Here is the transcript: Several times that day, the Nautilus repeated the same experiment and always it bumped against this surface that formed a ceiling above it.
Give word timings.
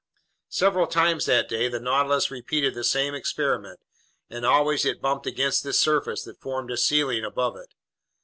Several 0.49 0.87
times 0.87 1.27
that 1.27 1.47
day, 1.47 1.67
the 1.67 1.79
Nautilus 1.79 2.31
repeated 2.31 2.73
the 2.73 2.83
same 2.83 3.13
experiment 3.13 3.79
and 4.31 4.43
always 4.47 4.83
it 4.83 4.99
bumped 4.99 5.27
against 5.27 5.63
this 5.63 5.77
surface 5.77 6.23
that 6.23 6.41
formed 6.41 6.71
a 6.71 6.77
ceiling 6.77 7.23
above 7.23 7.55
it. 7.55 7.75